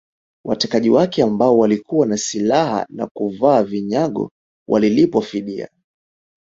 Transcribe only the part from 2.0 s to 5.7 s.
na silaha na kuvaa vinyago walilipwa fidia